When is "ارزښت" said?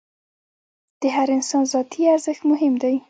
2.15-2.41